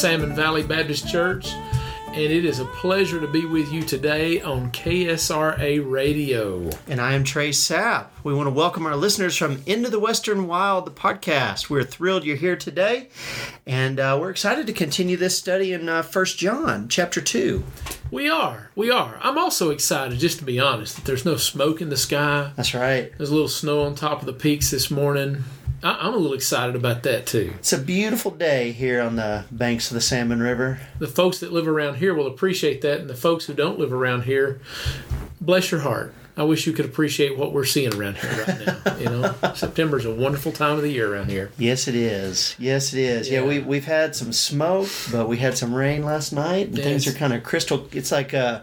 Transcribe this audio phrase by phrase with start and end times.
[0.00, 1.52] Salmon Valley Baptist Church,
[2.06, 6.70] and it is a pleasure to be with you today on KSRA Radio.
[6.88, 8.06] And I am Trey Sapp.
[8.24, 11.68] We want to welcome our listeners from Into the Western Wild, the podcast.
[11.68, 13.08] We're thrilled you're here today,
[13.66, 17.62] and uh, we're excited to continue this study in uh, 1 John chapter 2.
[18.10, 18.70] We are.
[18.74, 19.18] We are.
[19.20, 22.52] I'm also excited, just to be honest, that there's no smoke in the sky.
[22.56, 23.12] That's right.
[23.18, 25.44] There's a little snow on top of the peaks this morning.
[25.82, 27.52] I- I'm a little excited about that too.
[27.58, 30.78] It's a beautiful day here on the banks of the Salmon River.
[30.98, 33.92] The folks that live around here will appreciate that, and the folks who don't live
[33.92, 34.60] around here,
[35.40, 36.12] bless your heart.
[36.36, 38.96] I wish you could appreciate what we're seeing around here right now.
[38.96, 41.50] You know, September's a wonderful time of the year around here.
[41.58, 42.54] Yes, it is.
[42.58, 43.28] Yes, it is.
[43.30, 43.46] Yeah, Yeah.
[43.46, 47.12] we, we've had some smoke, but we had some rain last night, and things are
[47.12, 47.88] kind of crystal.
[47.92, 48.62] It's like uh,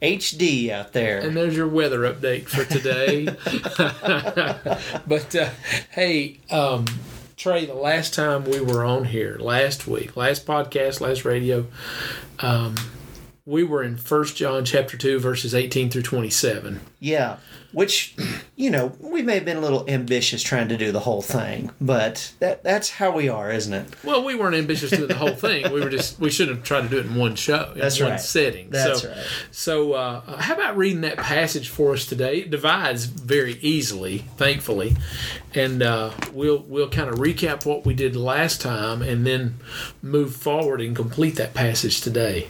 [0.00, 1.18] HD out there.
[1.20, 3.24] And there's your weather update for today.
[5.06, 5.50] but uh,
[5.90, 6.84] hey, um,
[7.36, 11.66] Trey, the last time we were on here, last week, last podcast, last radio,
[12.40, 12.74] um,
[13.44, 16.80] we were in First John chapter two, verses eighteen through twenty-seven.
[16.98, 17.36] Yeah,
[17.72, 18.16] which
[18.56, 21.70] you know we may have been a little ambitious trying to do the whole thing,
[21.78, 23.86] but that that's how we are, isn't it?
[24.02, 25.70] Well, we weren't ambitious to do the whole thing.
[25.70, 28.00] We were just we should have tried to do it in one show, in That's
[28.00, 28.20] one right.
[28.20, 28.70] setting.
[28.70, 29.26] That's so, right.
[29.50, 32.38] So, uh, how about reading that passage for us today?
[32.38, 34.96] It divides very easily, thankfully,
[35.54, 39.58] and uh, we'll we'll kind of recap what we did last time, and then
[40.00, 42.48] move forward and complete that passage today.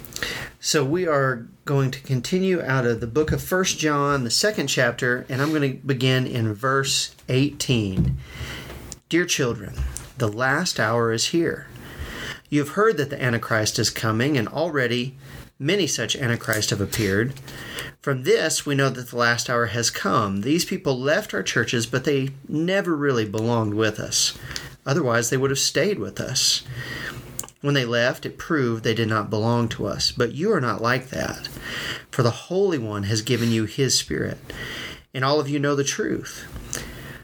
[0.61, 4.69] So we are going to continue out of the book of First John, the second
[4.69, 8.17] chapter, and I'm going to begin in verse 18.
[9.09, 9.75] Dear children,
[10.17, 11.67] the last hour is here.
[12.49, 15.17] You have heard that the Antichrist is coming, and already
[15.59, 17.35] many such Antichrists have appeared.
[18.01, 20.43] From this, we know that the last hour has come.
[20.43, 24.39] These people left our churches, but they never really belonged with us.
[24.87, 26.63] Otherwise, they would have stayed with us.
[27.67, 30.13] When they left, it proved they did not belong to us.
[30.13, 31.49] But you are not like that.
[32.13, 34.39] For the Holy One has given you His Spirit,
[35.13, 36.47] and all of you know the truth.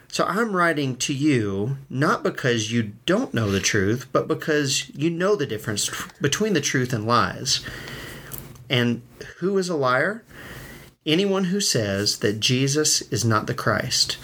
[0.09, 5.11] So I'm writing to you not because you don't know the truth, but because you
[5.11, 5.89] know the difference
[6.21, 7.65] between the truth and lies.
[8.69, 9.03] And
[9.39, 10.25] who is a liar?
[11.07, 14.19] Anyone who says that Jesus is not the Christ.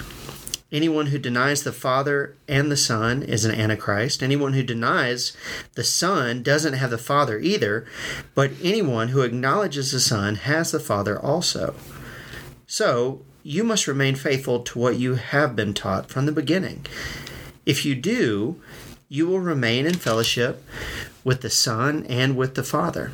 [0.71, 4.23] Anyone who denies the Father and the Son is an Antichrist.
[4.23, 5.35] Anyone who denies
[5.75, 7.87] the Son doesn't have the Father either,
[8.35, 11.75] but anyone who acknowledges the Son has the Father also.
[12.67, 16.85] So, you must remain faithful to what you have been taught from the beginning.
[17.65, 18.61] If you do,
[19.09, 20.63] you will remain in fellowship
[21.25, 23.13] with the Son and with the Father.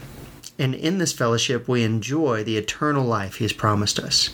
[0.59, 4.31] And in this fellowship, we enjoy the eternal life He has promised us.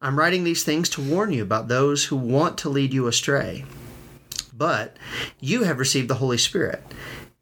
[0.00, 3.64] I'm writing these things to warn you about those who want to lead you astray.
[4.54, 4.96] But
[5.40, 6.82] you have received the Holy Spirit,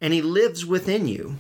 [0.01, 1.37] and He lives within you.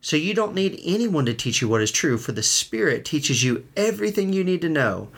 [0.00, 3.44] So you don't need anyone to teach you what is true, for the Spirit teaches
[3.44, 5.08] you everything you need to know.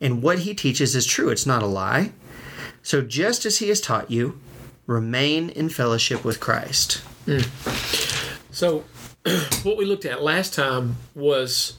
[0.00, 2.12] And what He teaches is true, it's not a lie.
[2.82, 4.38] So just as He has taught you,
[4.86, 6.98] remain in fellowship with Christ.
[7.26, 7.40] Hmm.
[8.52, 8.84] So,
[9.64, 11.76] what we looked at last time was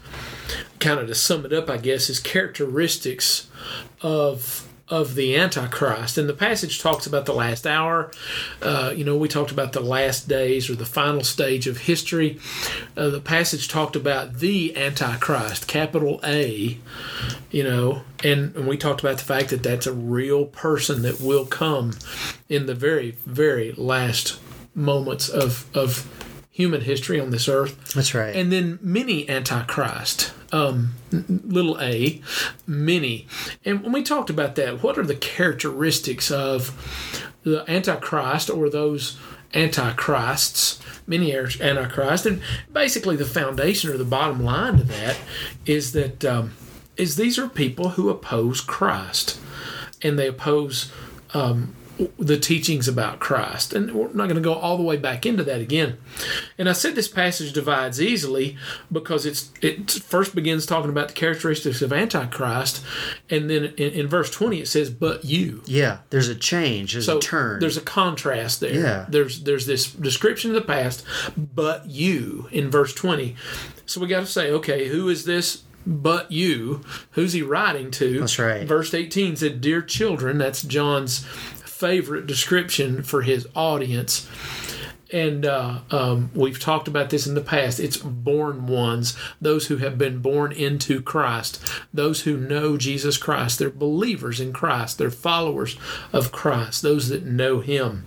[0.81, 3.47] kind of to sum it up, I guess, is characteristics
[4.01, 6.17] of of the Antichrist.
[6.17, 8.11] And the passage talks about the last hour.
[8.61, 12.37] Uh, you know, we talked about the last days or the final stage of history.
[12.97, 16.77] Uh, the passage talked about the Antichrist, capital A.
[17.51, 21.21] You know, and, and we talked about the fact that that's a real person that
[21.21, 21.93] will come
[22.49, 24.41] in the very, very last
[24.75, 26.05] moments of of
[26.51, 27.93] human history on this earth.
[27.93, 28.35] That's right.
[28.35, 32.21] And then many antichrist, um, little a,
[32.67, 33.27] many.
[33.63, 39.17] And when we talked about that, what are the characteristics of the antichrist or those
[39.53, 40.79] antichrists?
[41.07, 45.17] Many are antichrist, and basically the foundation or the bottom line to that
[45.65, 46.53] is that um,
[46.95, 49.39] is these are people who oppose Christ,
[50.01, 50.91] and they oppose
[51.33, 51.75] um,
[52.17, 53.73] the teachings about Christ.
[53.73, 55.97] And we're not going to go all the way back into that again.
[56.57, 58.57] And I said this passage divides easily
[58.91, 62.83] because it's it first begins talking about the characteristics of Antichrist,
[63.29, 65.61] and then in, in verse 20 it says, But you.
[65.65, 67.59] yeah, there's a change, there's So a turn.
[67.59, 68.73] there's a contrast there.
[68.73, 69.05] Yeah.
[69.09, 71.03] There's there's this description of the past,
[71.37, 73.35] but you in verse 20.
[73.85, 76.81] So we got to say, okay, who is this but you?
[77.11, 78.19] Who's he writing to?
[78.19, 78.65] That's right.
[78.67, 81.25] Verse 18 said, Dear children, that's John's
[81.81, 84.29] favorite description for his audience.
[85.11, 87.79] And uh, um, we've talked about this in the past.
[87.79, 91.59] It's born ones, those who have been born into Christ,
[91.91, 93.57] those who know Jesus Christ.
[93.57, 95.75] They're believers in Christ, they're followers
[96.13, 98.05] of Christ, those that know Him.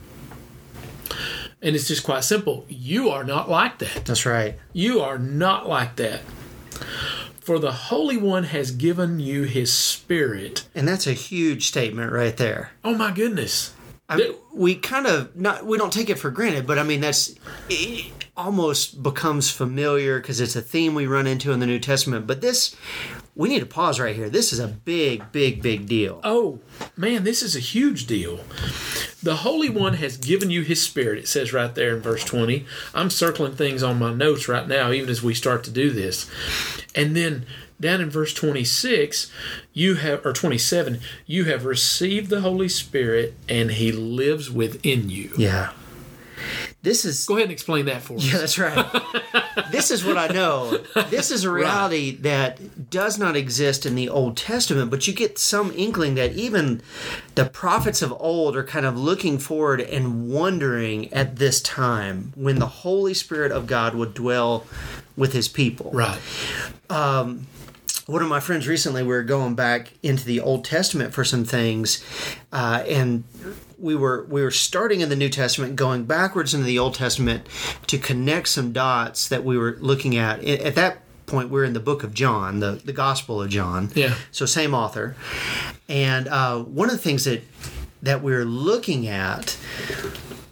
[1.61, 2.65] And it's just quite simple.
[2.69, 4.05] You are not like that.
[4.05, 4.57] That's right.
[4.73, 6.23] You are not like that.
[7.45, 10.67] For the Holy One has given you his Spirit.
[10.75, 12.71] And that's a huge statement right there.
[12.83, 13.75] Oh my goodness.
[14.09, 17.01] I mean, we kind of not we don't take it for granted, but I mean
[17.01, 17.35] that's
[17.69, 22.27] it almost becomes familiar because it's a theme we run into in the New Testament.
[22.27, 22.75] But this,
[23.37, 24.31] we need to pause right here.
[24.31, 26.21] This is a big, big, big deal.
[26.23, 26.61] Oh,
[26.97, 28.41] man, this is a huge deal.
[29.23, 32.65] The Holy One has given you His Spirit, it says right there in verse 20.
[32.95, 36.31] I'm circling things on my notes right now, even as we start to do this.
[36.95, 37.47] And then
[37.81, 39.33] down in verse 26,
[39.73, 45.33] you have, or 27, you have received the Holy Spirit and He lives within you.
[45.37, 45.73] Yeah.
[46.85, 48.25] This is Go ahead and explain that for us.
[48.33, 48.87] Yeah, that's right.
[49.73, 50.79] this is what I know.
[51.09, 55.39] This is a reality that does not exist in the Old Testament, but you get
[55.39, 56.83] some inkling that even
[57.35, 62.59] the prophets of old are kind of looking forward and wondering at this time when
[62.59, 64.67] the Holy Spirit of God would dwell
[65.17, 65.91] with his people.
[65.93, 66.21] Right.
[68.07, 71.47] One of my friends recently, we were going back into the Old Testament for some
[71.47, 72.05] things,
[72.53, 73.25] uh, and
[73.85, 77.47] we were we were starting in the New Testament, going backwards into the Old Testament
[77.87, 80.43] to connect some dots that we were looking at.
[80.43, 83.91] At that point, we are in the book of John, the the Gospel of John.
[83.95, 84.15] Yeah.
[84.33, 85.17] So same author,
[85.89, 87.43] and uh, one of the things that
[88.03, 89.59] that we are looking at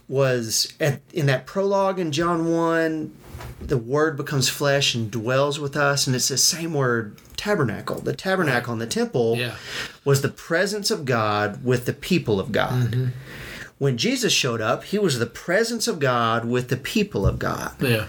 [0.08, 3.16] was at, in that prologue in John one.
[3.60, 8.00] The word becomes flesh and dwells with us, and it's the same word, tabernacle.
[8.00, 9.54] The tabernacle in the temple Yeah.
[10.04, 12.90] was the presence of God with the people of God.
[12.92, 13.06] Mm-hmm.
[13.82, 17.74] When Jesus showed up, he was the presence of God with the people of God.
[17.80, 18.06] Yeah.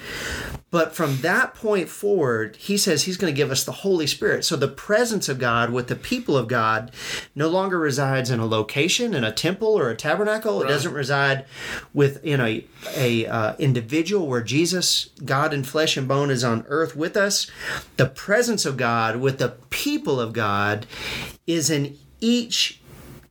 [0.70, 4.46] But from that point forward, he says he's going to give us the Holy Spirit.
[4.46, 6.92] So the presence of God with the people of God
[7.34, 10.62] no longer resides in a location, in a temple or a tabernacle.
[10.62, 11.48] It doesn't reside
[11.92, 12.64] with in a
[12.96, 17.50] a uh, individual where Jesus, God in flesh and bone, is on earth with us.
[17.98, 20.86] The presence of God with the people of God
[21.48, 22.80] is in each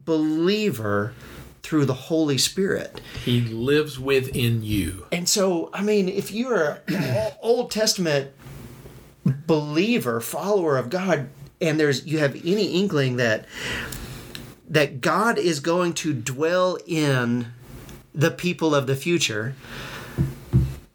[0.04, 1.14] believer
[1.62, 3.00] through the Holy Spirit.
[3.24, 5.06] He lives within you.
[5.12, 8.32] And so, I mean, if you're an Old Testament
[9.24, 11.28] believer, follower of God,
[11.60, 13.46] and there's you have any inkling that
[14.68, 17.52] that God is going to dwell in
[18.14, 19.54] the people of the future,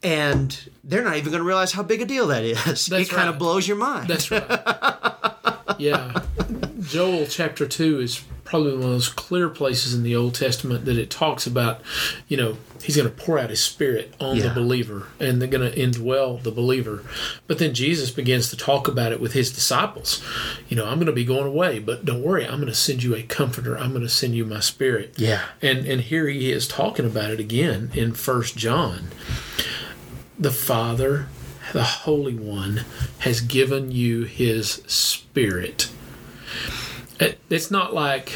[0.03, 2.87] and they're not even going to realize how big a deal that is.
[2.87, 4.09] That's it kind of blows your mind.
[4.09, 4.43] That's right.
[5.77, 6.21] yeah.
[6.88, 10.98] Joel chapter 2 is probably one of those clear places in the Old Testament that
[10.98, 11.81] it talks about,
[12.30, 15.69] you know, he's going to pour out his spirit on the believer and they're going
[15.69, 17.04] to indwell the believer.
[17.45, 20.24] But then Jesus begins to talk about it with his disciples.
[20.69, 23.04] You know, I'm going to be going away, but don't worry, I'm going to send
[23.04, 23.78] you a comforter.
[23.78, 25.16] I'm going to send you my spirit.
[25.18, 25.44] Yeah.
[25.62, 29.10] And and here he is talking about it again in First John.
[30.39, 31.27] The Father,
[31.74, 32.86] the Holy One,
[33.20, 35.89] has given you His Spirit.
[37.20, 38.34] It, it's not like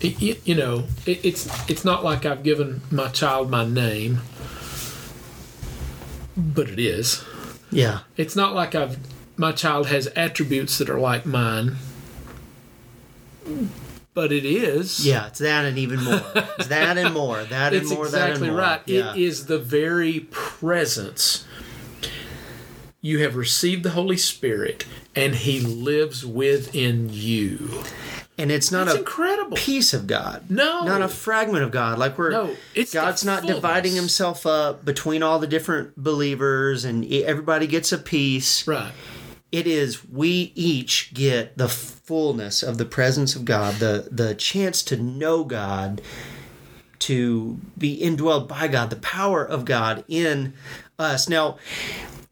[0.00, 0.84] it, you- know.
[1.06, 4.20] It, it's it's not like I've given my child my name,
[6.36, 7.24] but it is.
[7.70, 8.00] yeah.
[8.16, 8.98] It's not like I've
[9.38, 11.76] my child has attributes that are like mine,
[14.14, 15.06] but it is.
[15.06, 16.22] Yeah, it's that and even more.
[16.58, 17.44] It's that and more.
[17.44, 18.08] That and It's more.
[18.08, 18.58] that and exactly more.
[18.58, 18.80] right.
[18.86, 19.12] Yeah.
[19.12, 21.44] It is the very presence.
[23.06, 24.84] You have received the Holy Spirit,
[25.14, 27.84] and He lives within you.
[28.36, 29.56] and it's not That's a incredible.
[29.56, 30.50] piece of God.
[30.50, 30.82] No.
[30.84, 32.00] Not a fragment of God.
[32.00, 37.04] Like we're No, it's God's not dividing himself up between all the different believers and
[37.12, 38.66] everybody gets a piece.
[38.66, 38.90] Right.
[39.52, 44.82] It is we each get the fullness of the presence of God, the the chance
[44.82, 46.02] to know God,
[46.98, 50.54] to be indwelled by God, the power of God in
[50.98, 51.28] us.
[51.28, 51.58] Now,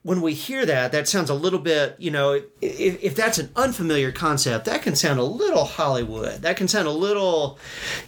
[0.05, 3.51] when we hear that, that sounds a little bit, you know, if, if that's an
[3.57, 6.43] unfamiliar concept, that can sound a little Hollywood.
[6.43, 7.59] That can sound a little,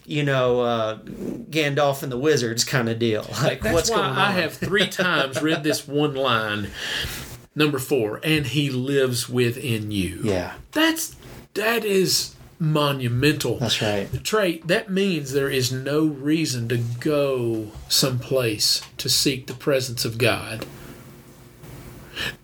[0.05, 3.27] you know, uh, Gandalf and the Wizards kind of deal.
[3.43, 4.19] Like, That's what's going on?
[4.19, 6.69] I have three times read this one line,
[7.55, 10.21] number four, and He lives within you.
[10.23, 11.17] Yeah, That's
[11.55, 13.59] that is monumental.
[13.59, 14.23] that's right.
[14.25, 20.19] Trey, that means there is no reason to go someplace to seek the presence of
[20.19, 20.67] God.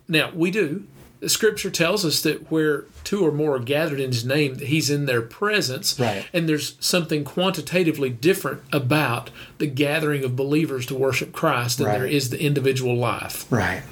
[0.08, 0.86] Now, we do.
[1.20, 4.66] The scripture tells us that where two or more are gathered in his name, that
[4.66, 5.98] he's in their presence.
[6.00, 6.26] Right.
[6.32, 11.98] And there's something quantitatively different about the gathering of believers to worship Christ than Right.
[11.98, 13.46] there is the individual life.
[13.52, 13.84] Right.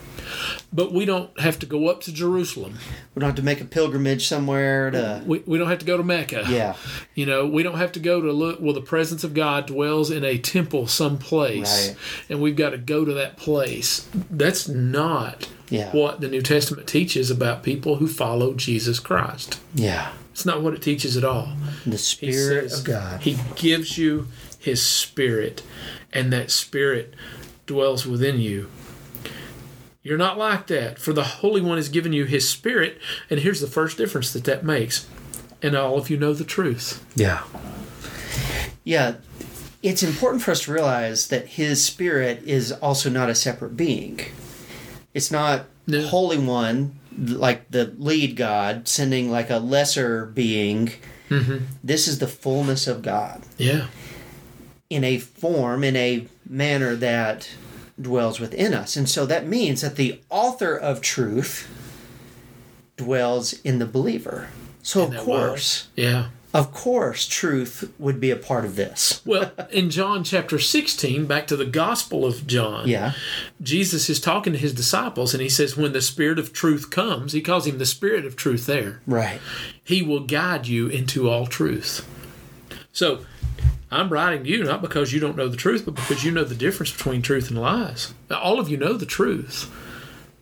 [0.73, 2.75] But we don't have to go up to Jerusalem.
[3.15, 5.23] We don't have to make a pilgrimage somewhere to.
[5.25, 6.45] We, we don't have to go to Mecca.
[6.49, 6.75] Yeah.
[7.15, 8.59] You know, we don't have to go to look.
[8.61, 11.97] Well, the presence of God dwells in a temple someplace, Right.
[12.29, 14.09] and we've got to go to that place.
[14.31, 15.93] That's not Yeah.
[15.93, 19.61] what the New Testament teaches about people who follow Jesus Christ.
[19.75, 20.13] Yeah.
[20.33, 21.53] It's not what it teaches at all.
[21.87, 23.21] The Spirit says of God.
[23.23, 25.63] He gives you His Spirit,
[26.13, 27.15] and that Spirit
[27.67, 28.69] dwells within you.
[30.03, 32.99] You're not like that, for the Holy One has given you His Spirit,
[33.29, 35.07] and here's the first difference that that makes.
[35.63, 37.05] And all of you know the truth.
[37.15, 37.43] Yeah.
[38.83, 39.17] Yeah.
[39.83, 44.21] It's important for us to realize that His Spirit is also not a separate being.
[45.15, 46.07] It's not No.
[46.07, 50.93] Holy One, like the lead God, sending like a lesser being.
[51.29, 51.59] Mm-hmm.
[51.83, 53.87] This is the fullness of God Yeah.
[54.89, 57.49] in a form, in a manner that
[58.01, 58.97] dwells within us.
[58.97, 61.69] And so that means that the author of truth
[62.97, 64.49] dwells in the believer.
[64.83, 65.25] So, of that way.
[65.27, 66.27] course, Yeah.
[66.53, 69.23] Of course, truth would be a part of this.
[69.25, 73.13] Well, in John chapter 16, back to the Gospel of John, Yeah.
[73.63, 77.33] Jesus is talking to his disciples and he says, When the Spirit of truth comes,
[77.33, 79.41] he calls him the Spirit of truth there, Right.
[79.85, 82.07] he will guide you into all truth.
[82.93, 83.25] So,
[83.93, 86.45] I'm writing to you not because you don't know the truth, but because you know
[86.45, 88.15] the difference between truth and lies.
[88.31, 89.69] All of you know the truth.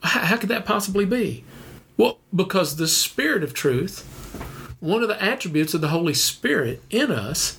[0.02, 1.44] How, how could that possibly be?
[1.96, 4.06] Well, because the Spirit of truth,
[4.80, 7.58] one of the attributes of the Holy Spirit in us,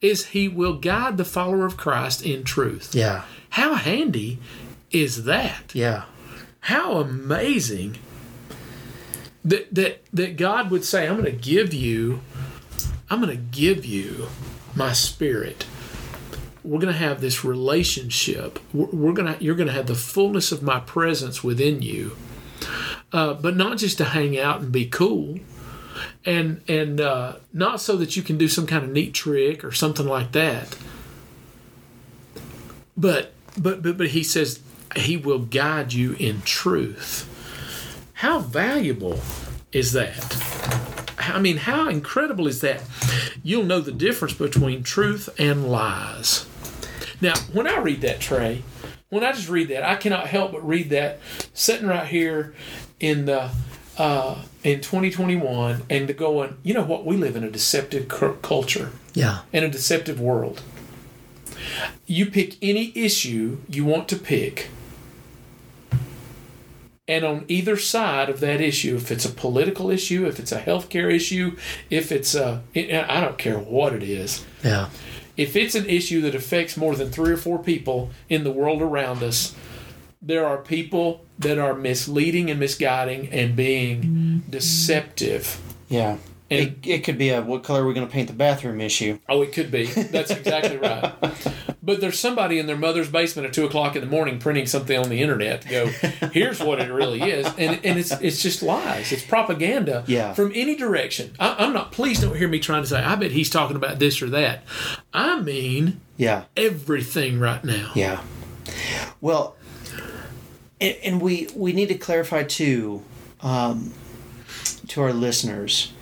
[0.00, 2.94] is He will guide the follower of Christ in truth.
[2.94, 3.24] Yeah.
[3.50, 4.38] How handy
[4.90, 5.74] is that?
[5.74, 6.04] Yeah.
[6.60, 7.98] How amazing
[9.44, 12.20] that that that God would say, "I'm going to give you,
[13.08, 14.28] I'm going to give you
[14.74, 15.66] my Spirit.
[16.62, 18.58] We're going to have this relationship.
[18.74, 22.16] We're, we're going to, you're going to have the fullness of my presence within you,
[23.12, 25.38] uh, but not just to hang out and be cool."
[26.24, 29.72] And and uh, not so that you can do some kind of neat trick or
[29.72, 30.76] something like that,
[32.96, 34.60] but but but but he says
[34.96, 37.26] he will guide you in truth.
[38.14, 39.20] How valuable
[39.72, 40.36] is that?
[41.18, 42.82] I mean, how incredible is that?
[43.42, 46.46] You'll know the difference between truth and lies.
[47.20, 48.62] Now, when I read that, Trey,
[49.08, 51.18] when I just read that, I cannot help but read that
[51.52, 52.54] sitting right here
[53.00, 53.50] in the
[53.96, 57.04] uh, in 2021 and to going, you know what?
[57.06, 58.08] We live in a deceptive
[58.42, 59.40] culture Yeah.
[59.52, 60.62] in a deceptive world.
[62.06, 64.68] You pick any issue you want to pick,
[67.06, 70.60] and on either side of that issue, if it's a political issue, if it's a
[70.60, 71.56] healthcare issue,
[71.90, 74.88] if it's a, I don't care what it is, Yeah.
[75.36, 78.82] if it's an issue that affects more than three or four people in the world
[78.82, 79.54] around us,
[80.20, 84.38] there are people that are misleading and misguiding and being mm-hmm.
[84.50, 85.60] deceptive.
[85.88, 86.18] Yeah.
[86.50, 88.80] And- it, it could be a what color are we going to paint the bathroom
[88.80, 89.18] issue.
[89.28, 89.84] Oh, it could be.
[89.86, 91.12] That's exactly right.
[91.80, 94.98] But there's somebody in their mother's basement at two o'clock in the morning printing something
[94.98, 95.86] on the internet to go,
[96.32, 97.46] here's what it really is.
[97.56, 99.10] And, and it's it's just lies.
[99.10, 100.34] It's propaganda Yeah.
[100.34, 101.34] from any direction.
[101.40, 104.00] I, I'm not, please don't hear me trying to say, I bet he's talking about
[104.00, 104.64] this or that.
[105.14, 106.44] I mean Yeah.
[106.58, 107.92] everything right now.
[107.94, 108.20] Yeah.
[109.22, 109.56] Well,
[110.80, 113.02] and, and we we need to clarify too
[113.40, 113.92] um,
[114.88, 115.92] to our listeners.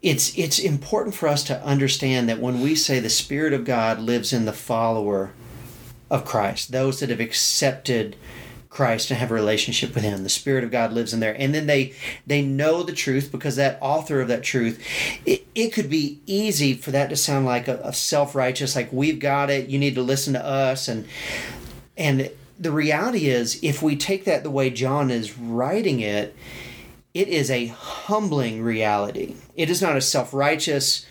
[0.00, 4.00] It's it's important for us to understand that when we say the Spirit of God
[4.00, 5.32] lives in the follower
[6.10, 8.16] of Christ, those that have accepted
[8.68, 11.54] Christ and have a relationship with Him, the Spirit of God lives in there, and
[11.54, 11.94] then they
[12.26, 14.84] they know the truth because that author of that truth.
[15.24, 18.92] It, it could be easy for that to sound like a, a self righteous, like
[18.92, 19.68] we've got it.
[19.68, 21.06] You need to listen to us, and
[21.96, 22.30] and
[22.62, 26.36] the reality is, if we take that the way John is writing it,
[27.12, 29.34] it is a humbling reality.
[29.56, 31.04] It is not a self righteous,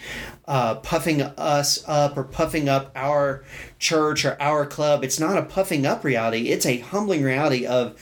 [0.48, 3.43] uh, puffing us up or puffing up our
[3.79, 5.03] church or our club.
[5.03, 6.50] It's not a puffing up reality.
[6.50, 8.00] It's a humbling reality of,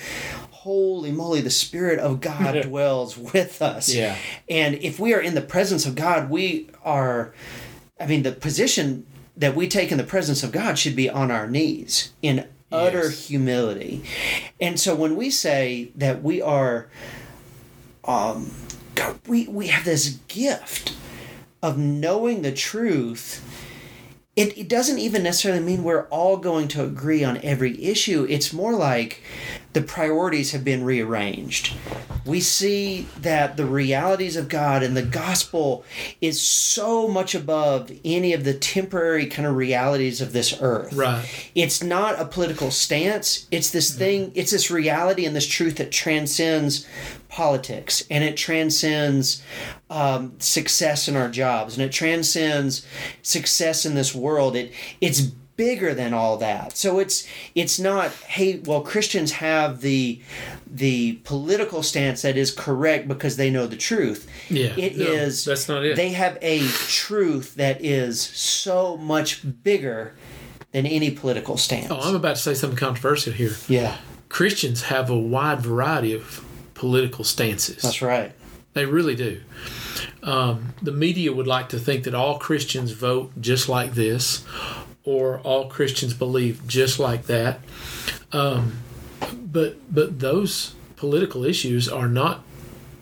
[0.51, 3.93] holy moly, the Spirit of God dwells with us.
[3.93, 4.15] Yeah.
[4.47, 7.33] And if we are in the presence of God, we are,
[7.99, 11.31] I mean, the position that we take in the presence of God should be on
[11.31, 13.27] our knees in utter Yes.
[13.27, 14.03] humility.
[14.59, 16.87] And so when we say that we are,
[18.05, 18.51] um,
[18.95, 20.95] God, we, we have this gift
[21.61, 23.41] of knowing the truth.
[24.39, 28.25] It, it doesn't even necessarily mean we're all going to agree on every issue.
[28.29, 29.21] It's more like
[29.73, 31.73] the priorities have been rearranged.
[32.25, 35.83] We see that the realities of God and the gospel
[36.21, 40.93] is so much above any of the temporary kind of realities of this earth.
[40.93, 41.51] Right.
[41.53, 43.45] It's not a political stance.
[43.51, 46.87] It's this thing, it's this reality and this truth that transcends
[47.29, 49.41] politics and it transcends
[49.89, 52.85] um, success in our jobs and it transcends
[53.21, 54.55] success in this world.
[54.55, 55.21] It it's
[55.55, 56.75] bigger than all that.
[56.77, 60.21] So it's it's not hey well Christians have the
[60.71, 64.27] the political stance that is correct because they know the truth.
[64.49, 65.45] Yeah, It is.
[65.45, 65.95] no, that's not it.
[65.95, 70.15] They have a truth that is so much bigger
[70.71, 71.87] than any political stance.
[71.89, 73.55] Oh, I'm about to say something controversial here.
[73.67, 73.97] yeah.
[74.29, 76.45] Christians have a wide variety of
[76.79, 77.81] political stances.
[77.83, 78.31] That's right.
[78.73, 79.41] They really do.
[80.23, 84.45] Um, the media would like to think that all Christians vote just like this,
[85.03, 87.59] or all Christians believe just like that.
[88.31, 88.79] Um,
[89.33, 92.43] but but those political issues are not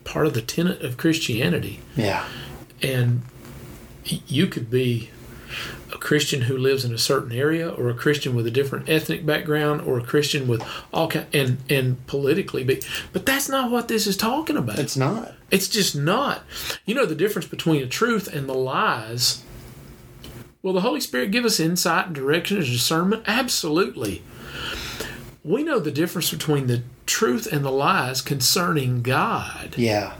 [0.04, 2.26] part of the tenet of Christianity, Yeah.
[2.82, 3.22] and
[4.06, 5.10] you could be
[5.98, 9.26] a Christian who lives in a certain area, or a Christian with a different ethnic
[9.26, 10.64] background, or a Christian with
[10.94, 14.80] all kind and and politically, but but that's not what this is talking about.
[14.80, 15.34] It's not.
[15.52, 16.44] It's just not.
[16.86, 19.44] You know the difference between the truth and the lies.
[20.62, 23.24] Will the Holy Spirit give us insight and direction and discernment?
[23.26, 24.24] Absolutely.
[25.44, 29.76] We know the difference between the truth and the lies concerning God.
[29.78, 30.16] Yeah.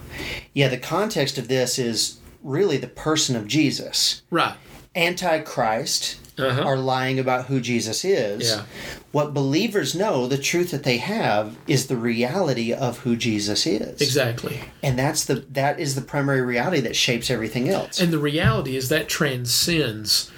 [0.54, 4.22] Yeah, the context of this is really the person of Jesus.
[4.30, 4.56] Right.
[4.98, 6.62] Antichrist Uh-huh.
[6.62, 8.52] are lying about who Jesus is.
[8.52, 8.64] Yeah.
[9.12, 14.00] What believers know, the truth that they have is the reality of who Jesus is.
[14.02, 14.60] Exactly.
[14.84, 18.00] And that's the that is the primary reality that shapes everything else.
[18.00, 20.32] And the reality is that transcends.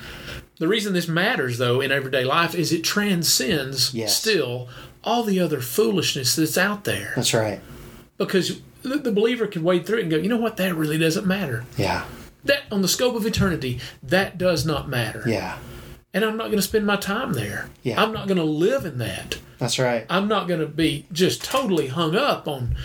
[0.60, 4.16] The reason this matters, though, in everyday life is it transcends Yes.
[4.18, 4.70] still
[5.04, 7.12] all the other foolishness that's out there.
[7.16, 7.60] that's right.
[8.18, 10.98] Because the, the believer can wade through it and go, you know what, that really
[10.98, 11.66] doesn't matter.
[11.78, 12.06] Yeah.
[12.44, 15.24] That on the scope of eternity, that does not matter.
[15.26, 15.58] Yeah.
[16.14, 17.70] And I'm not going to spend my time there.
[17.84, 18.02] Yeah.
[18.02, 19.38] I'm not going to live in that.
[19.60, 20.06] That's right.
[20.10, 22.76] I'm not going to be just totally hung up on,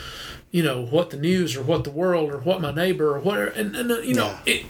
[0.50, 3.46] you know, what the news or what the world or what my neighbor or whatever.
[3.50, 4.66] And, and uh, you know, it,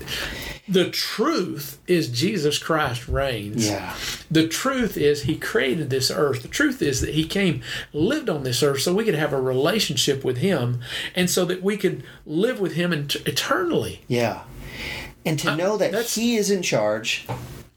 [0.69, 3.69] the truth is Jesus Christ reigns.
[3.69, 3.97] Yeah.
[4.31, 6.43] The truth is He created this earth.
[6.43, 9.41] The truth is that He came, lived on this earth so we could have a
[9.41, 10.81] relationship with Him
[11.17, 14.03] and so that we could live with Him et- eternally.
[14.07, 14.43] Yeah.
[15.27, 17.25] And to know that Uh, that's- he is in charge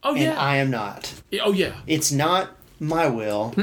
[0.04, 0.40] Oh, and yeah.
[0.40, 1.14] I am not.
[1.44, 1.72] oh, yeah.
[1.88, 3.54] It's not my will,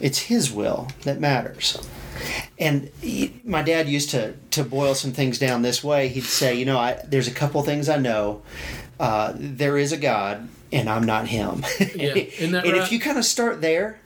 [0.00, 1.76] it's his will that matters.
[2.58, 6.08] And he- my dad used to, to boil some things down this way.
[6.08, 8.42] He'd say, you know, I, there's a couple things I know.
[8.98, 11.64] Uh, there is a God, and I'm not him.
[11.94, 12.64] Yeah, and right?
[12.76, 13.98] if you kind of start there,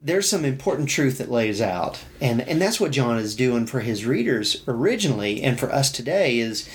[0.00, 1.98] there's some important truth that lays out.
[2.20, 6.38] And, and that's what John is doing for his readers originally and for us today
[6.38, 6.68] is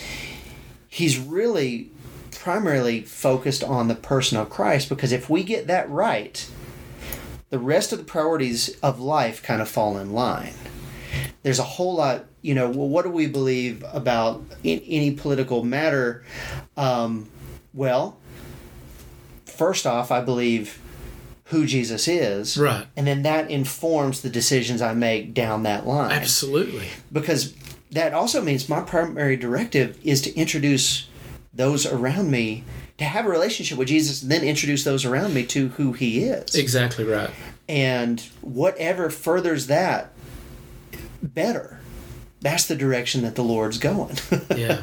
[0.88, 1.92] he's really
[2.32, 6.50] primarily focused on the person of Christ because if we get that right,
[7.50, 10.54] the rest of the priorities of life kind of fall in line.
[11.44, 15.64] There's a whole lot, you know, well, what do we believe about in, any political
[15.64, 16.24] matter?
[16.76, 17.30] Um,
[17.74, 18.18] well,
[19.46, 20.82] first off, I believe
[21.46, 22.58] who Jesus is.
[22.58, 22.86] Right.
[22.98, 26.88] And then that informs the decisions I make down that line Absolutely.
[27.12, 27.54] because
[27.92, 31.08] that also means my primary directive is to introduce
[31.54, 32.64] those around me
[32.98, 36.24] to have a relationship with Jesus and then introduce those around me to who he
[36.24, 36.56] is.
[36.56, 37.30] Exactly right.
[37.70, 40.12] And whatever furthers that
[41.22, 41.80] better.
[42.42, 44.18] That's the direction that the Lord's going.
[44.56, 44.82] Yeah.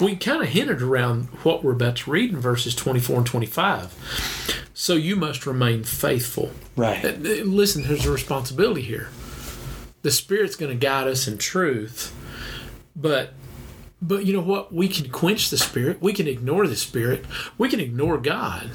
[0.00, 4.68] we kind of hinted around what we're about to read in verses 24 and 25.
[4.74, 6.50] So you must remain faithful.
[6.76, 7.04] right.
[7.04, 9.08] Uh, uh, Listen, there's a responsibility here.
[10.02, 12.14] The Spirit's going to guide us in truth,
[12.94, 13.32] but
[14.00, 14.74] but you know what?
[14.74, 16.02] We can quench the Spirit.
[16.02, 17.24] We can ignore the Spirit.
[17.56, 18.70] We can ignore God.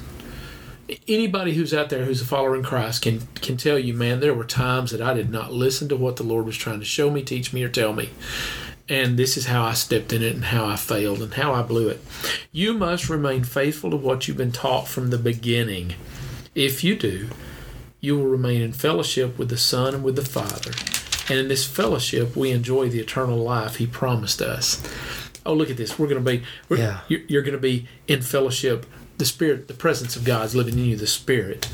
[1.06, 4.34] Anybody who's out there who's a follower in Christ can can tell you, man, there
[4.34, 7.10] were times that I did not listen to what the Lord was trying to show
[7.10, 8.10] me, teach me, or tell me.
[8.90, 11.62] And this is how I stepped in it and how I failed and how I
[11.62, 12.00] blew it.
[12.54, 15.96] You must remain faithful to what you've been taught from the beginning.
[16.56, 17.28] If you do,
[18.00, 20.72] you will remain in fellowship with the Son and with the Father.
[21.30, 24.82] And in this fellowship, we enjoy the eternal life He promised us.
[25.46, 25.98] Oh, look at this.
[25.98, 27.02] We're going to be, Yeah.
[27.08, 28.86] you're, you're going to be in fellowship.
[29.18, 31.68] The Spirit, the presence of God's living in you, the Spirit.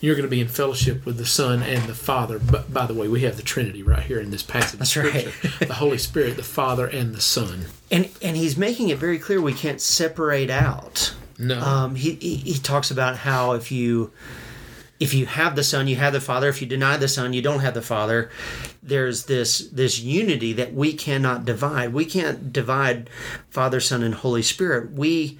[0.00, 2.38] You're going to be in fellowship with the Son and the Father.
[2.38, 4.78] But by the way, we have the Trinity right here in this passage.
[4.78, 5.28] That's right.
[5.58, 7.66] The Holy Spirit, the Father, and the Son.
[7.90, 11.14] And and he's making it very clear we can't separate out.
[11.38, 11.60] No.
[11.60, 14.10] Um, he, he he talks about how if you
[15.00, 16.48] if you have the Son, you have the Father.
[16.48, 18.30] If you deny the Son, you don't have the Father.
[18.82, 21.94] There's this this unity that we cannot divide.
[21.94, 23.08] We can't divide
[23.48, 24.92] Father, Son, and Holy Spirit.
[24.92, 25.38] We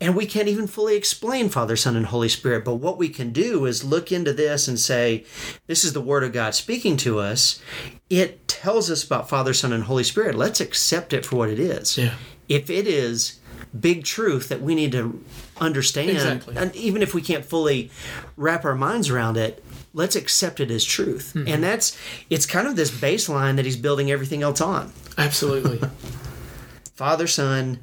[0.00, 2.64] and we can't even fully explain Father, Son, and Holy Spirit.
[2.64, 5.24] But what we can do is look into this and say,
[5.66, 7.62] this is the Word of God speaking to us.
[8.10, 10.34] It tells us about Father, Son, and Holy Spirit.
[10.34, 11.96] Let's accept it for what it is.
[11.96, 12.14] Yeah.
[12.50, 13.38] If it is
[13.78, 15.24] big truth that we need to
[15.60, 16.56] understand, Exactly.
[16.56, 17.90] and even if we can't fully
[18.36, 21.32] wrap our minds around it, let's accept it as truth.
[21.34, 21.48] Mm-hmm.
[21.48, 21.96] And that's
[22.30, 24.92] it's kind of this baseline that he's building everything else on.
[25.16, 25.80] Absolutely.
[26.94, 27.80] Father, Son,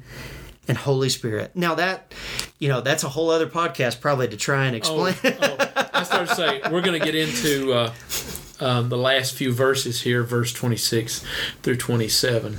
[0.68, 1.52] and Holy Spirit.
[1.54, 2.14] Now that
[2.58, 5.36] you know, that's a whole other podcast probably to try and oh, explain.
[5.42, 7.92] oh, I started to say we're going to get into uh,
[8.60, 11.24] um, the last few verses here, verse 26
[11.62, 12.58] through 27.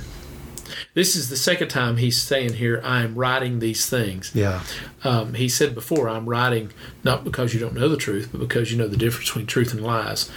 [0.94, 4.30] This is the second time he's saying here, I am writing these things.
[4.32, 4.62] yeah.
[5.02, 8.70] Um, he said before, I'm writing not because you don't know the truth, but because
[8.70, 10.30] you know the difference between truth and lies.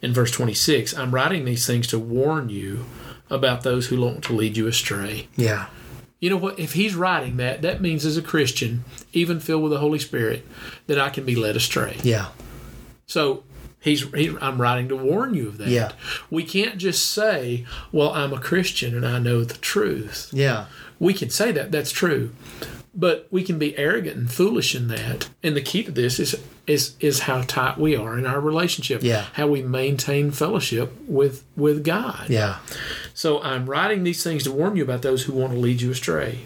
[0.00, 2.86] In verse 26, I'm writing these things to warn you
[3.28, 5.28] about those who want to lead you astray.
[5.34, 5.66] Yeah.
[6.20, 6.58] You know what?
[6.58, 10.46] If he's writing that, that means as a Christian, even filled with the Holy Spirit,
[10.86, 11.98] that I can be led astray.
[12.02, 12.28] Yeah.
[13.06, 13.42] So
[13.84, 15.68] he's he, I'm writing to warn you of that.
[15.68, 15.92] Yeah.
[16.30, 20.66] We can't just say, "Well, I'm a Christian and I know the truth." Yeah.
[20.98, 22.30] We can say that that's true,
[22.94, 25.28] but we can be arrogant and foolish in that.
[25.42, 26.34] And the key to this is
[26.66, 29.02] is is how tight we are in our relationship.
[29.02, 29.26] Yeah.
[29.34, 32.30] How we maintain fellowship with with God.
[32.30, 32.60] Yeah.
[33.12, 35.90] So I'm writing these things to warn you about those who want to lead you
[35.90, 36.40] astray.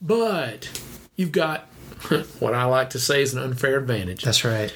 [0.00, 0.70] But
[1.16, 1.62] you've got
[2.38, 4.22] what I like to say is an unfair advantage.
[4.22, 4.72] That's right.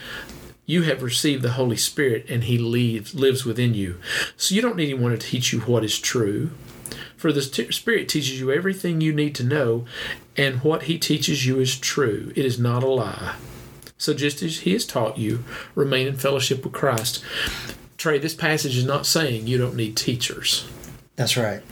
[0.67, 3.99] You have received the Holy Spirit and he lives lives within you.
[4.37, 6.51] So you don't need anyone to teach you what is true.
[7.17, 9.85] For the Spirit teaches you everything you need to know,
[10.37, 12.33] and what he teaches you is true.
[12.37, 13.37] It is not a lie.
[13.99, 15.43] So just as he has taught you,
[15.75, 17.25] remain in fellowship with Christ.
[17.97, 20.69] Trey, this passage is not saying you don't need teachers
[21.17, 21.63] That's right.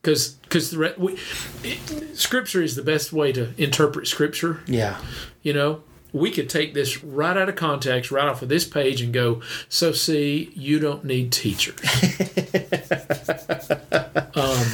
[0.00, 1.18] because because the re- we,
[1.62, 4.98] it, scripture is the best way to interpret scripture Yeah.
[5.42, 5.82] you know
[6.14, 9.42] we could take this right out of context right off of this page and go
[9.68, 11.78] so see you don't need teachers
[14.34, 14.66] um,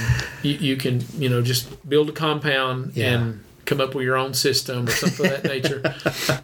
[0.43, 3.15] you, you can you know just build a compound Yeah.
[3.15, 5.81] and come up with your own system or something of that nature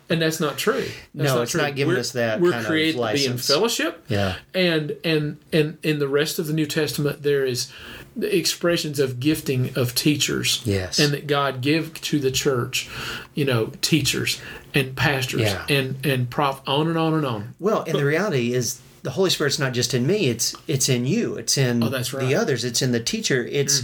[0.09, 0.85] and that's not true
[1.15, 3.37] That's No, it's not giving We're- us that we're kind of created to be in
[3.37, 4.37] fellowship Yeah.
[4.55, 7.71] and and and in the rest of the New Testament there is
[8.15, 10.99] the expressions of gifting of teachers Yes.
[10.99, 12.89] and that God give to the church
[13.35, 14.41] you know teachers
[14.73, 15.67] and pastors Yeah.
[15.69, 19.31] and and prof on and on and on Well, and the reality is the Holy
[19.31, 21.37] Spirit's not just in me, it's it's in you.
[21.37, 22.23] It's in Oh, that's right.
[22.23, 22.29] Mm-hmm.
[22.31, 22.65] the others.
[22.65, 23.45] It's in the teacher.
[23.51, 23.83] It's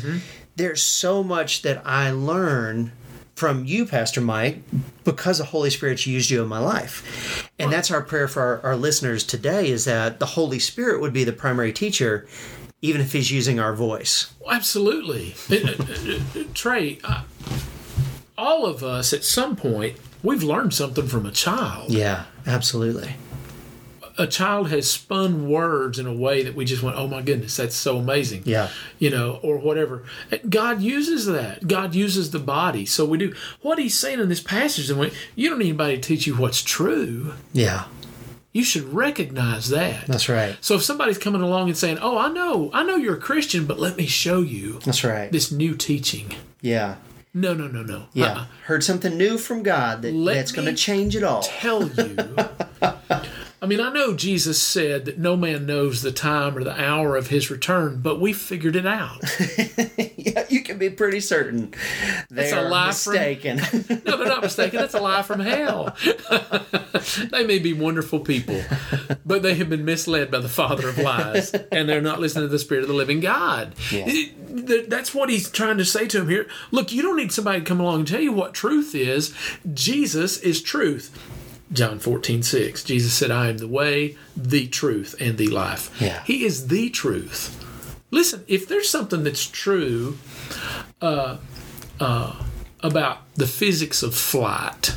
[0.56, 2.92] there's so much that I learn
[3.42, 4.62] from you, Pastor Mike,
[5.02, 7.50] because the Holy Spirit's used you in my life.
[7.58, 11.12] And that's our prayer for our, our listeners today is that the Holy Spirit would
[11.12, 12.24] be the primary teacher,
[12.82, 14.32] even if he's using our voice.
[14.48, 17.24] absolutely Uh, uh, uh, Trey uh,
[18.38, 23.16] all of us at some point we've learned something from a child Yeah, absolutely.
[24.18, 27.56] A child has spun words in a way that we just went, oh my goodness,
[27.56, 28.42] that's so amazing.
[28.44, 28.68] Yeah.
[28.98, 30.04] You know, or whatever.
[30.48, 31.66] God uses that.
[31.66, 32.84] God uses the body.
[32.86, 33.34] So we do.
[33.60, 36.34] What he's saying in this passage, and we- you don't need anybody to teach you
[36.36, 37.34] what's true.
[37.52, 37.84] Yeah,
[38.52, 40.06] You should recognize that.
[40.06, 40.56] that's right.
[40.60, 43.64] So if somebody's coming along and saying, oh, I know, I know you're a Christian,
[43.66, 45.32] but let me show you That's right.
[45.32, 46.32] this new teaching.
[46.60, 46.96] Yeah.
[47.34, 48.08] No, no, no, no.
[48.12, 48.26] Yeah.
[48.32, 48.46] Uh-uh.
[48.66, 51.40] Heard something new from God that, Let that's going to change it all.
[51.42, 52.14] tell you.
[53.62, 57.14] I mean, I know Jesus said that no man knows the time or the hour
[57.14, 59.22] of his return, but we figured it out.
[60.24, 61.74] Yeah, you can be pretty certain
[62.30, 63.58] they a are lie from- mistaken.
[64.06, 64.78] No, they're not mistaken.
[64.78, 65.96] That's a lie from hell.
[67.30, 68.62] they may be wonderful people,
[69.26, 72.48] but they have been misled by the father of lies, and they're not listening to
[72.48, 73.74] the spirit of the living God.
[73.90, 74.10] Yeah.
[74.88, 76.46] That's what he's trying to say to him here.
[76.70, 79.34] Look, you don't need somebody to come along and tell you what truth is.
[79.74, 81.10] Jesus is truth.
[81.72, 82.84] John 14, 6.
[82.84, 85.90] Jesus said, I am the way, the truth, and the life.
[86.00, 86.22] Yeah.
[86.24, 87.58] He is the truth.
[88.10, 90.18] Listen, if there's something that's true
[91.00, 91.38] uh,
[91.98, 92.42] uh,
[92.80, 94.96] about the physics of flight,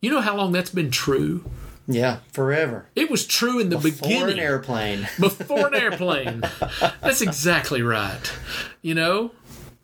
[0.00, 1.44] you know how long that's been true?
[1.86, 2.86] yeah, forever.
[2.94, 4.18] It was true in the For beginning.
[4.18, 5.08] Before an airplane.
[5.20, 6.42] before an airplane.
[7.00, 8.32] That's exactly right.
[8.80, 9.32] You know?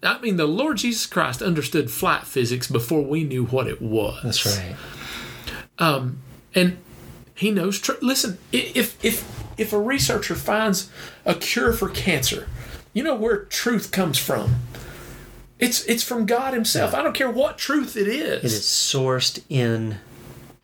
[0.02, 4.20] I mean, the Lord Jesus Christ understood flight physics before we knew what it was.
[4.22, 4.76] That's right.
[5.78, 6.18] Um,
[6.54, 6.78] and
[7.34, 7.78] he knows.
[7.80, 10.90] Tr- listen, if if if a researcher finds
[11.24, 12.48] a cure for cancer,
[12.92, 14.56] you know where truth comes from.
[15.58, 16.94] It's it's from God Himself.
[16.94, 18.38] I don't care what truth it is.
[18.44, 19.98] It is sourced in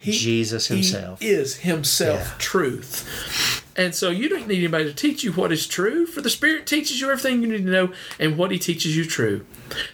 [0.00, 1.20] Jesus himself.
[1.20, 2.34] He is himself Yeah.
[2.38, 3.63] truth.
[3.76, 6.66] And so you don't need anybody to teach you what is true, for the Spirit
[6.66, 9.44] teaches you everything you need to know, and what He teaches you true.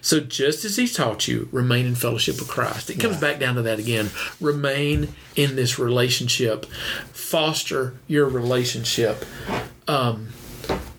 [0.01, 2.91] So just as He taught you, remain in fellowship with Christ.
[2.91, 4.11] It comes back down to that again.
[4.41, 6.67] Remain in this relationship.
[7.13, 9.25] Foster your relationship.
[9.89, 10.29] Um,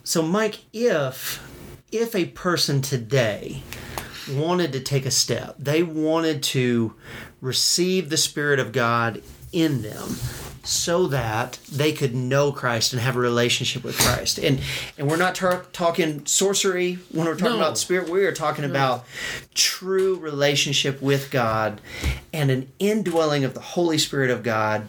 [0.03, 1.47] So, Mike, if
[1.91, 3.61] if a person today
[4.29, 6.95] wanted to take a step, they wanted to
[7.41, 10.15] receive the Spirit of God in them
[10.63, 14.37] so that they could know Christ and have a relationship with Christ.
[14.37, 14.59] And
[14.97, 17.57] and we're not tar- talking sorcery when we're talking No.
[17.65, 18.09] about spirit.
[18.09, 19.05] We are talking about
[19.55, 21.81] true relationship with God
[22.31, 24.85] and an indwelling of the Holy Spirit of God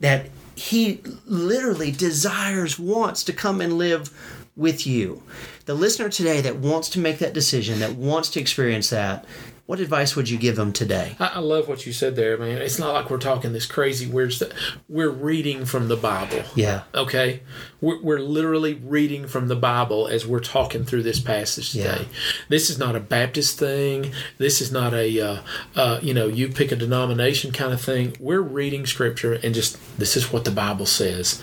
[0.00, 4.10] that he literally desires wants to come and live
[4.56, 5.22] with you.
[5.66, 9.24] The listener today that wants to make that decision, that wants to experience that,
[9.70, 11.14] what advice would you give them today?
[11.20, 12.58] I, I love what you said there, man.
[12.58, 14.50] It's not like we're talking this crazy weird stuff.
[14.88, 16.42] We're reading from the Bible.
[16.56, 16.82] Yeah.
[16.92, 17.42] Okay,
[17.80, 21.92] we're, we're literally reading from the Bible as we're talking through this passage Yeah.
[21.92, 22.08] today.
[22.48, 24.12] This is not a Baptist thing.
[24.38, 25.42] This is not a uh,
[25.76, 28.16] uh, you know you pick a denomination kind of thing.
[28.18, 31.40] We're reading Scripture and just this is what the Bible says.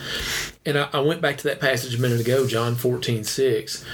[0.66, 3.86] And I, I went back to that passage a minute ago, John fourteen six.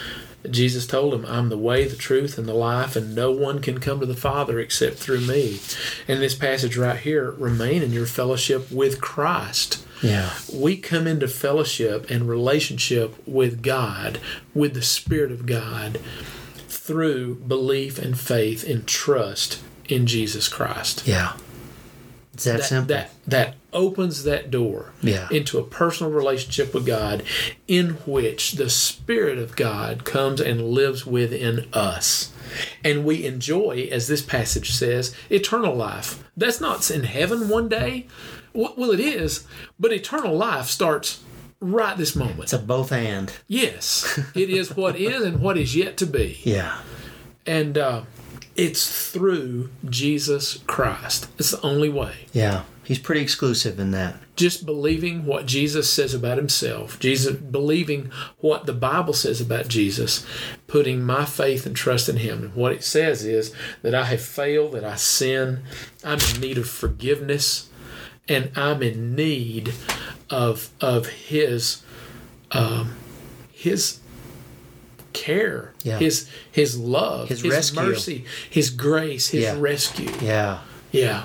[0.49, 3.79] Jesus told him, I'm the way, the truth, and the life, and no one can
[3.79, 5.59] come to the Father except through me.
[6.07, 10.31] And this passage right here, remain in your fellowship with Christ Yeah.
[10.53, 14.19] we come into fellowship and relationship with God,
[14.53, 15.99] with the Spirit of God,
[16.67, 21.03] through belief and faith and trust in Jesus Christ.
[21.05, 21.33] Yeah.
[22.33, 22.87] It's that, That, simple.
[22.95, 25.27] that that opens that door Yeah.
[25.31, 27.23] into a personal relationship with God
[27.67, 32.31] in which the Spirit of God comes and lives within us.
[32.83, 36.23] And we enjoy, as this passage says, eternal life.
[36.37, 38.07] That's not in heaven one day.
[38.53, 39.45] Well, it is,
[39.79, 41.21] but eternal life starts
[41.59, 42.41] right this moment.
[42.43, 43.31] it's a both and.
[43.47, 46.39] Yes, it is what is and what is yet to be.
[46.43, 46.79] Yeah.
[47.47, 48.03] And uh,
[48.55, 51.27] it's through Jesus Christ.
[51.37, 52.27] It's the only way.
[52.31, 52.63] Yeah.
[52.83, 54.15] He's pretty exclusive in that.
[54.35, 60.25] Just believing what Jesus says about himself, Jesus believing what the Bible says about Jesus,
[60.67, 62.43] putting my faith and trust in him.
[62.43, 65.63] And what it says is that I have failed, that I sin,
[66.03, 67.69] I'm in need of forgiveness,
[68.27, 69.73] and I'm in need
[70.29, 71.83] of of his
[72.51, 72.95] um,
[73.51, 73.99] his
[75.13, 75.99] care, Yeah.
[75.99, 77.81] his his love, His rescue.
[77.81, 79.55] mercy, his grace, his Yeah.
[79.59, 80.11] rescue.
[80.21, 80.59] Yeah.
[80.91, 81.23] Yeah.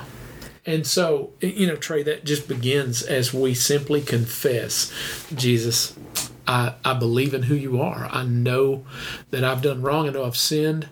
[0.66, 4.92] And so, you know, Trey, that just begins as we simply confess,
[5.35, 5.94] Jesus,
[6.46, 8.09] I, I believe in who you are.
[8.12, 8.85] I know
[9.31, 10.09] that I've done wrong.
[10.09, 10.88] I know I've sinned.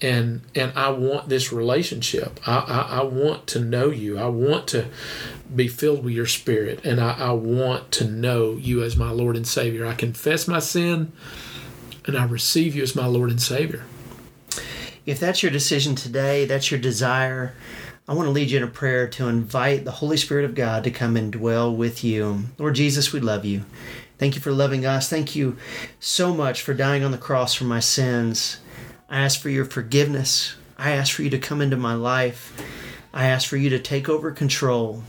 [0.00, 2.38] And and I want this relationship.
[2.46, 4.18] I, I, I want to know you.
[4.18, 4.86] I want to
[5.54, 6.80] be filled with your spirit.
[6.84, 9.86] And I, I want to know you as my Lord and Savior.
[9.86, 11.12] I confess my sin
[12.06, 13.84] and I receive you as my Lord and Savior.
[15.06, 17.54] If that's your decision today, that's your desire,
[18.06, 20.84] I want to lead you in a prayer to invite the Holy Spirit of God
[20.84, 22.44] to come and dwell with you.
[22.58, 23.64] Lord Jesus, we love you.
[24.18, 25.08] Thank you for loving us.
[25.08, 25.56] Thank you
[26.00, 28.58] so much for dying on the cross for my sins.
[29.08, 30.54] I ask for your forgiveness.
[30.76, 32.52] I ask for you to come into my life.
[33.14, 35.02] I ask for you to take over control.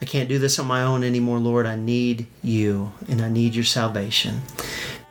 [0.00, 1.66] I can't do this on my own anymore, Lord.
[1.66, 4.40] I need you and I need your salvation.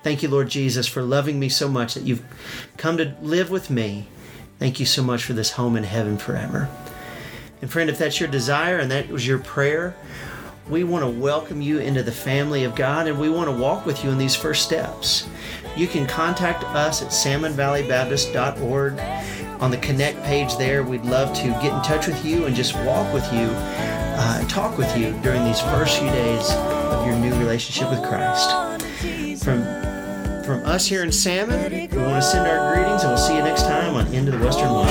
[0.01, 2.23] Thank you, Lord Jesus, for loving me so much that you've
[2.77, 4.07] come to live with me.
[4.57, 6.69] Thank you so much for this home in heaven forever.
[7.62, 9.95] And friend, if that's your desire and that was your prayer,
[10.69, 13.85] we want to welcome you into the family of God and we want to walk
[13.85, 15.27] with you in these first steps.
[15.75, 18.99] You can contact us at salmonvalleybaptist.org.
[19.62, 22.75] On the connect page there, we'd love to get in touch with you and just
[22.77, 23.49] walk with you
[24.21, 28.78] uh, talk with you during these first few days of your new relationship with Christ.
[28.99, 29.63] From
[30.43, 33.41] from us here in Salmon, we want to send our greetings and we'll see you
[33.41, 34.89] next time on Into the Western Wild.